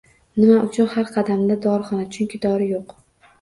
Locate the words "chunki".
2.17-2.41